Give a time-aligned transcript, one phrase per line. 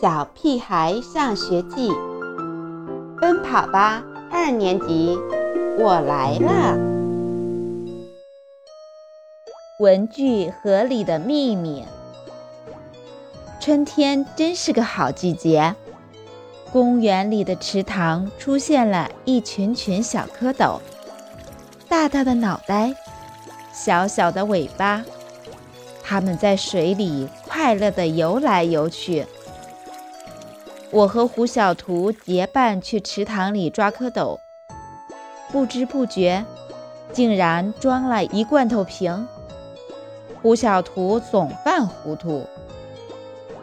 [0.00, 1.90] 小屁孩上学记，
[3.20, 4.00] 奔跑吧
[4.30, 5.18] 二年级，
[5.76, 6.78] 我来了。
[9.80, 11.84] 文具盒里的秘密。
[13.58, 15.74] 春天真是个好季节，
[16.70, 20.78] 公园里的池塘出现了一群群小蝌蚪，
[21.88, 22.94] 大大的脑袋，
[23.72, 25.02] 小小的尾巴，
[26.04, 29.26] 它们在水里快乐地游来游去。
[30.90, 34.38] 我和胡小图结伴去池塘里抓蝌蚪，
[35.52, 36.46] 不知不觉，
[37.12, 39.28] 竟然装了一罐头瓶。
[40.40, 42.46] 胡小图总犯糊涂，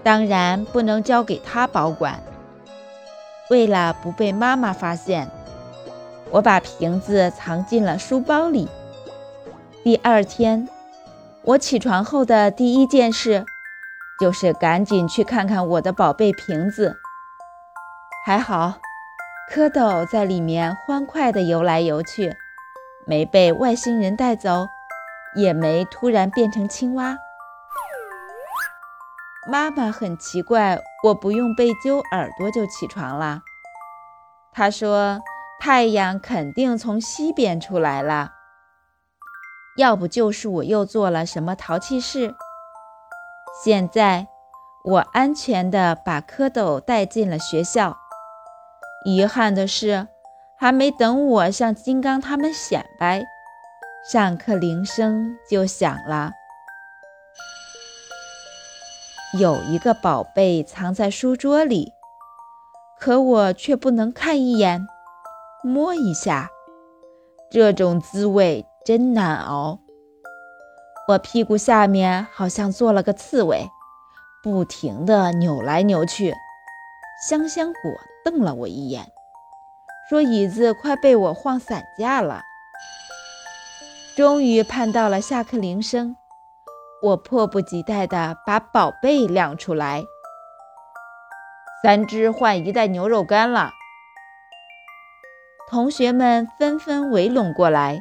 [0.03, 2.21] 当然不能交给他保管。
[3.49, 5.27] 为了不被妈妈发现，
[6.29, 8.67] 我把瓶子藏进了书包里。
[9.83, 10.69] 第二天，
[11.41, 13.45] 我起床后的第一件事，
[14.19, 16.97] 就是赶紧去看看我的宝贝瓶子。
[18.27, 18.79] 还好，
[19.53, 22.35] 蝌蚪在里面欢快地游来游去，
[23.05, 24.65] 没被外星人带走，
[25.35, 27.19] 也没突然变成青蛙。
[29.47, 33.43] 妈妈很奇怪，我不用被揪耳朵就起床了。
[34.51, 35.19] 她说
[35.59, 38.31] 太阳肯定从西边出来了，
[39.77, 42.33] 要不就是我又做了什么淘气事。
[43.63, 44.25] 现在
[44.83, 47.99] 我安全地把蝌蚪带进了学校。
[49.05, 50.07] 遗憾的是，
[50.57, 53.23] 还没等我向金刚他们显摆，
[54.11, 56.31] 上课铃声就响了。
[59.39, 61.91] 有一个宝贝藏在书桌里，
[62.99, 64.87] 可我却不能看一眼、
[65.63, 66.49] 摸一下，
[67.51, 69.77] 这种滋味真难熬。
[71.09, 73.69] 我屁股下面好像做了个刺猬，
[74.41, 76.33] 不停地扭来扭去。
[77.29, 77.91] 香香果
[78.25, 79.05] 瞪了我一眼，
[80.09, 82.41] 说：“椅子快被我晃散架了。”
[84.17, 86.17] 终于盼到了下课铃声，
[87.03, 90.03] 我迫不及待地把宝贝亮出来。
[91.83, 93.69] 三只换一袋牛肉干了，
[95.69, 97.99] 同学们纷纷围拢过来，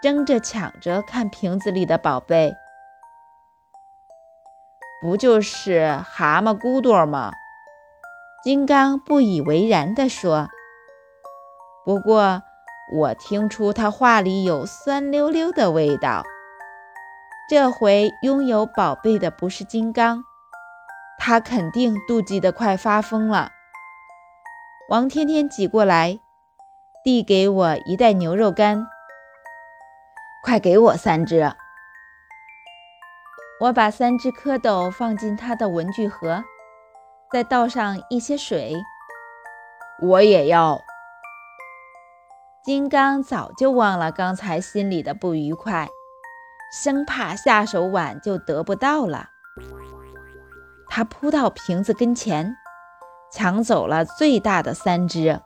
[0.00, 2.54] 争着抢着看瓶子里的宝贝。
[5.02, 7.32] 不就是蛤蟆骨朵吗？
[8.44, 10.48] 金刚不以为然地说
[11.84, 12.42] ：“不过，
[12.92, 16.22] 我听出他话里有酸溜溜的味道。
[17.50, 20.22] 这回拥有宝贝的不是金刚，
[21.18, 23.50] 他肯定妒忌得快发疯了。”
[24.90, 26.20] 王天天挤过来，
[27.02, 28.86] 递给我一袋牛肉干
[30.44, 31.50] ，“快给我三只！”
[33.58, 36.44] 我把三只蝌蚪放进他的文具盒。
[37.32, 38.74] 再倒上一些水，
[40.00, 40.80] 我也要。
[42.64, 45.88] 金刚早就忘了刚才心里的不愉快，
[46.72, 49.28] 生怕下手晚就得不到了。
[50.88, 52.56] 他扑到瓶子跟前，
[53.32, 55.40] 抢走了最大的三只。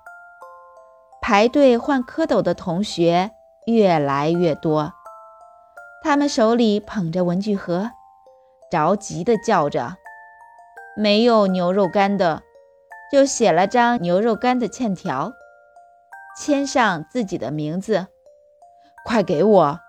[1.22, 3.30] 排队换蝌蚪的同学
[3.66, 4.92] 越来越多，
[6.02, 7.90] 他们手里捧着文具盒，
[8.70, 9.96] 着急地叫着。
[11.00, 12.42] 没有牛肉干的，
[13.10, 15.32] 就写了张牛肉干的欠条，
[16.38, 18.08] 签上自己的名字。
[19.06, 19.80] 快给我！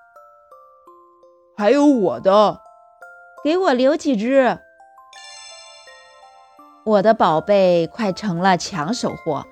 [1.58, 2.62] 还有我的，
[3.44, 4.58] 给我留几只。
[6.86, 9.46] 我的宝贝快成了抢手货，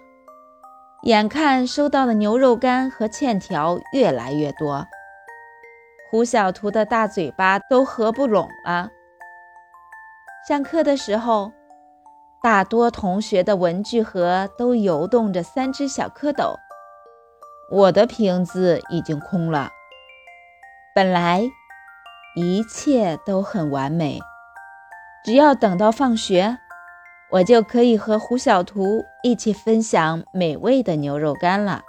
[1.04, 4.88] 眼看收到的牛肉干和欠条越来越多，
[6.10, 8.92] 胡小图的大嘴巴都合不拢了。
[10.50, 11.52] 上课的时候，
[12.42, 16.56] 大多同学的文具盒都游动着三只小蝌蚪，
[17.70, 19.70] 我的瓶子已经空了。
[20.96, 21.44] 本来
[22.36, 24.20] 一切都很完美，
[25.24, 26.58] 只要等到放学，
[27.30, 31.84] 我就可以和胡小图一起分享美味的牛肉干了。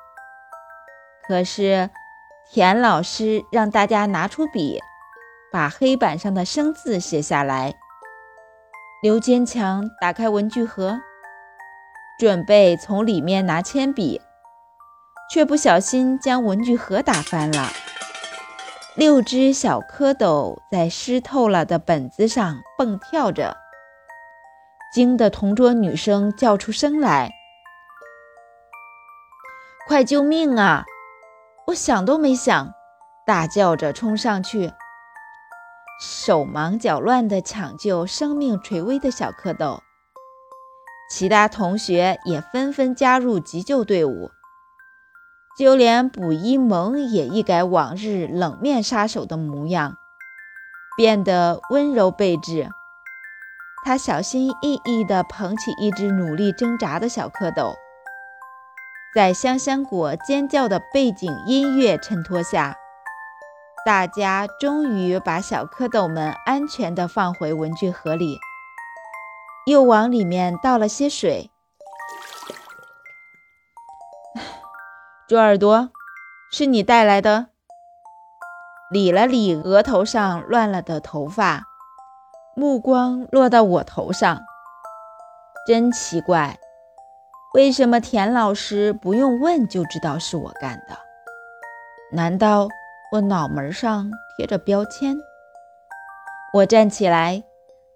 [1.27, 1.89] 可是，
[2.53, 4.79] 田老师让大家拿出笔，
[5.51, 7.80] 把黑板上的生字写下来。
[9.03, 11.01] 刘坚强打开文具盒，
[12.19, 14.21] 准备从里面拿铅笔，
[15.33, 17.71] 却不小心将文具盒打翻了。
[18.95, 23.57] 六只小蝌蚪在湿透了的本子上蹦跳着，
[24.93, 27.31] 惊得同桌女生叫出声来
[29.89, 30.85] ：“快救命啊！”
[31.69, 32.75] 我想都没想，
[33.25, 34.75] 大叫着冲上去。
[36.01, 39.81] 手忙脚乱地抢救生命垂危的小蝌蚪，
[41.11, 44.31] 其他同学也纷纷加入急救队伍，
[45.59, 49.99] 就连卜一萌也一改往日冷面杀手的模样，
[50.97, 52.71] 变得温柔备至。
[53.85, 57.75] 他小心翼翼地捧起一只努力挣扎的小蝌蚪，
[59.15, 62.75] 在香香果尖叫的背景音乐衬托下。
[63.83, 68.39] 大家终于把小蝌蚪们安全地放回文具盒里，
[69.65, 71.51] 又往里面倒了些水。
[75.27, 75.91] 猪耳朵，
[76.53, 77.47] 是你带来的？
[78.91, 81.63] 理了理额头上乱了的头发，
[82.55, 84.43] 目光落到我头上。
[85.67, 86.59] 真奇怪，
[87.55, 90.99] 为什么田老师不用问就知道是我干的？
[92.13, 92.69] 难道？
[93.13, 95.19] 我脑门上贴着标签，
[96.55, 97.43] 我站起来，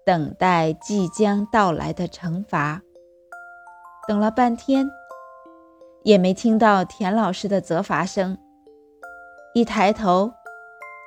[0.05, 2.81] 等待即将到来的惩罚。
[4.09, 4.89] 等了半天，
[6.03, 8.37] 也没听到田老师的责罚声。
[9.53, 10.33] 一抬头，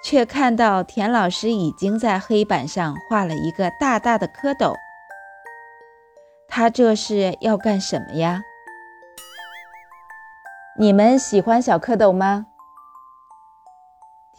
[0.02, 4.72] 却看到田老师已经在黑板上画了一个大大的蝌蚪。
[6.48, 8.40] 他这是要干什么呀？
[10.78, 12.46] 你们喜欢小蝌蚪吗？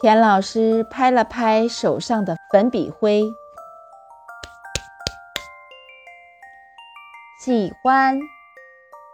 [0.02, 3.22] 田老师拍了拍手上的粉笔灰，
[7.44, 8.18] 喜欢。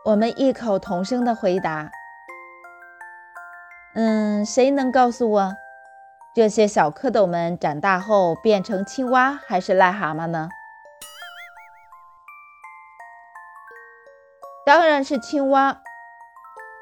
[0.04, 1.90] 我们异口同声的回答。
[3.96, 5.54] 嗯，谁能告诉我，
[6.32, 10.48] 这些小蝌蚪们长大后变成青蛙还是癞蛤蟆呢？
[14.64, 15.82] 当然是青蛙。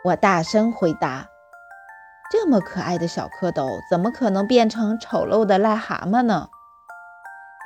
[0.04, 1.33] 我大声回答。
[2.30, 6.48] 这么可爱的小蝌蚪，怎么可能变成丑陋的癞蛤蟆呢？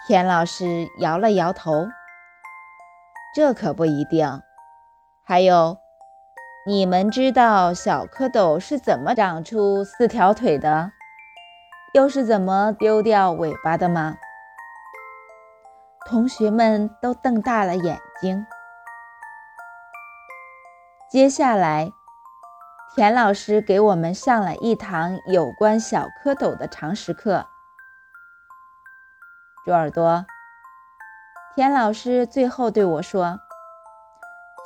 [0.06, 1.88] 田老师摇了摇头
[3.34, 4.42] ：“这可不一定。
[5.24, 5.78] 还有，
[6.66, 10.92] 你们知道小蝌蚪是怎么长出四条腿的，
[11.94, 14.16] 又是怎么丢掉尾巴的吗？”
[16.06, 18.46] 同学们都瞪大了眼睛。
[21.10, 21.92] 接下来。
[22.98, 27.46] 田老师给我们上了一堂有关小蝌蚪的常识课。
[29.64, 30.26] 猪耳朵，
[31.54, 33.38] 田老师最后对我说：“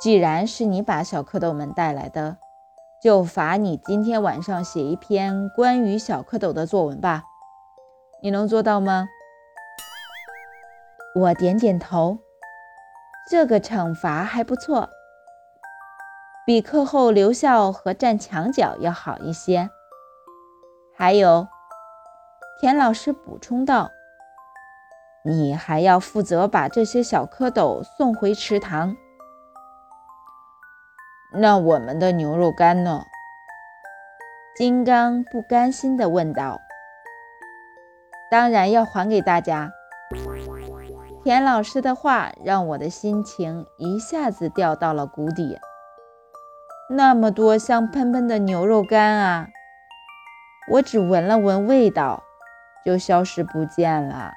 [0.01, 2.37] 既然是你把小蝌蚪们带来的，
[3.03, 7.25] 就罚你今天晚上写一篇关于小蝌蚪的作文吧。
[8.23, 9.09] 你能做到吗？”
[11.13, 12.17] 我点点头，
[13.29, 14.89] 这个惩罚还不错。
[16.45, 19.69] 比课后留校和站墙角要好一些。
[20.93, 21.47] 还有，
[22.59, 23.91] 田老师补充道
[25.23, 28.97] ：“你还要负责把这些小蝌蚪送回池塘。”
[31.33, 33.03] 那我们的牛肉干呢？
[34.57, 36.59] 金刚不甘心地问道。
[38.29, 39.71] “当然要还给大家。”
[41.23, 45.57] 田老师的话让我的心情一下子掉到了谷底。
[46.95, 49.47] 那么多香喷喷的牛肉干啊！
[50.71, 52.23] 我只闻了闻味道，
[52.85, 54.33] 就消失不见了。